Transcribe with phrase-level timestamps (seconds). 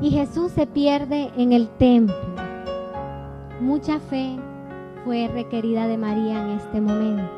[0.00, 2.14] y Jesús se pierde en el templo.
[3.60, 4.36] Mucha fe
[5.04, 7.30] fue requerida de María en este momento.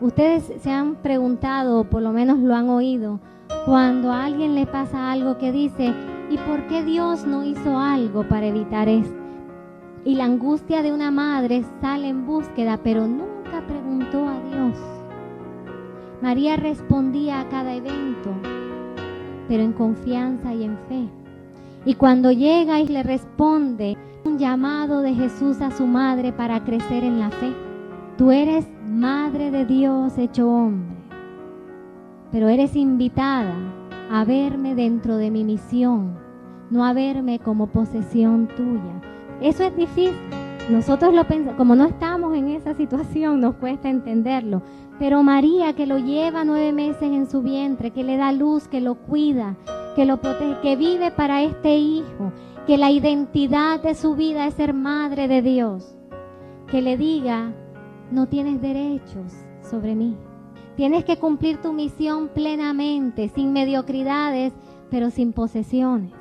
[0.00, 3.20] Ustedes se han preguntado, o por lo menos lo han oído,
[3.66, 5.94] cuando a alguien le pasa algo que dice,
[6.30, 9.14] ¿y por qué Dios no hizo algo para evitar esto?
[10.04, 14.76] Y la angustia de una madre sale en búsqueda, pero nunca preguntó a Dios.
[16.20, 18.30] María respondía a cada evento,
[19.46, 21.21] pero en confianza y en fe.
[21.84, 27.02] Y cuando llega y le responde un llamado de Jesús a su madre para crecer
[27.04, 27.52] en la fe.
[28.16, 30.96] Tú eres madre de Dios hecho hombre,
[32.30, 33.54] pero eres invitada
[34.10, 36.18] a verme dentro de mi misión,
[36.70, 39.00] no a verme como posesión tuya.
[39.40, 40.14] Eso es difícil.
[40.70, 44.62] Nosotros lo pensamos, como no estamos en esa situación, nos cuesta entenderlo.
[44.98, 48.80] Pero María, que lo lleva nueve meses en su vientre, que le da luz, que
[48.80, 49.56] lo cuida,
[49.94, 52.32] que lo protege, que vive para este hijo,
[52.66, 55.94] que la identidad de su vida es ser madre de Dios,
[56.70, 57.52] que le diga,
[58.10, 59.32] no tienes derechos
[59.62, 60.16] sobre mí.
[60.76, 64.52] Tienes que cumplir tu misión plenamente, sin mediocridades,
[64.90, 66.12] pero sin posesiones.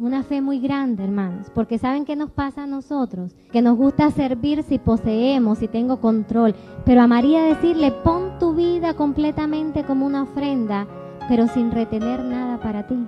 [0.00, 3.36] Una fe muy grande, hermanos, porque ¿saben qué nos pasa a nosotros?
[3.52, 6.56] Que nos gusta servir si poseemos, si tengo control.
[6.84, 10.88] Pero a María decirle, pon tu vida completamente como una ofrenda,
[11.28, 13.06] pero sin retener nada para ti.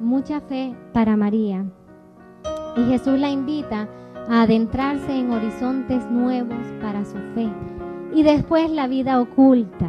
[0.00, 1.64] Mucha fe para María.
[2.76, 3.88] Y Jesús la invita
[4.28, 7.48] a adentrarse en horizontes nuevos para su fe.
[8.14, 9.88] Y después la vida oculta.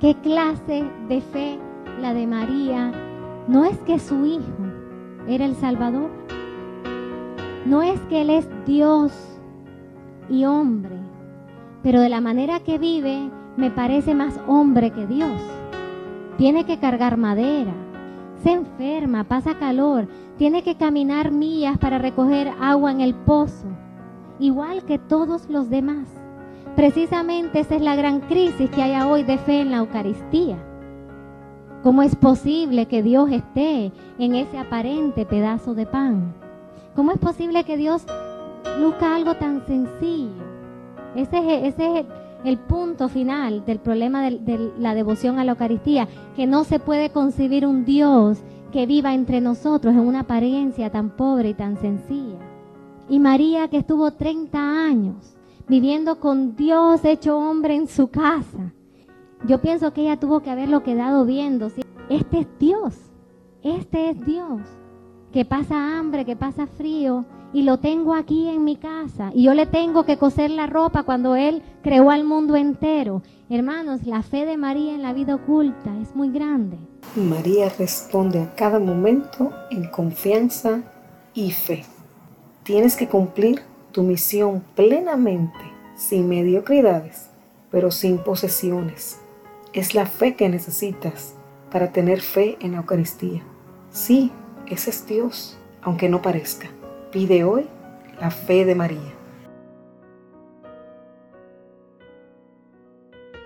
[0.00, 1.58] ¿Qué clase de fe
[2.00, 2.92] la de María?
[3.48, 4.66] No es que su hijo
[5.26, 6.10] era el Salvador.
[7.66, 9.12] No es que Él es Dios
[10.30, 10.96] y hombre,
[11.82, 15.57] pero de la manera que vive me parece más hombre que Dios.
[16.38, 17.74] Tiene que cargar madera,
[18.44, 23.66] se enferma, pasa calor, tiene que caminar millas para recoger agua en el pozo,
[24.38, 26.06] igual que todos los demás.
[26.76, 30.56] Precisamente esa es la gran crisis que hay hoy de fe en la Eucaristía.
[31.82, 33.90] ¿Cómo es posible que Dios esté
[34.20, 36.34] en ese aparente pedazo de pan?
[36.94, 38.04] ¿Cómo es posible que Dios
[38.78, 40.46] luzca algo tan sencillo?
[41.16, 42.06] Ese es, ese es
[42.44, 47.10] el, punto final del problema de, la devoción a la Eucaristía, que no se puede
[47.10, 48.38] concebir un Dios
[48.72, 52.38] que viva entre nosotros en una apariencia tan pobre y tan sencilla.
[53.08, 55.36] Y María que estuvo 30 años
[55.68, 58.72] viviendo con Dios hecho hombre en su casa.
[59.46, 61.70] Yo pienso que ella tuvo que haberlo quedado viendo.
[62.08, 62.94] Este es Dios,
[63.62, 64.60] este es Dios,
[65.32, 69.30] que pasa hambre, que pasa frío, y lo tengo aquí en mi casa.
[69.34, 73.22] Y yo le tengo que coser la ropa cuando Él creó al mundo entero.
[73.48, 76.76] Hermanos, la fe de María en la vida oculta es muy grande.
[77.16, 80.82] María responde a cada momento en confianza
[81.34, 81.84] y fe.
[82.64, 85.58] Tienes que cumplir tu misión plenamente,
[85.96, 87.30] sin mediocridades,
[87.70, 89.20] pero sin posesiones.
[89.72, 91.34] Es la fe que necesitas
[91.70, 93.42] para tener fe en la Eucaristía.
[93.90, 94.30] Sí,
[94.66, 96.68] ese es Dios, aunque no parezca.
[97.10, 97.66] Pide hoy
[98.20, 99.17] la fe de María.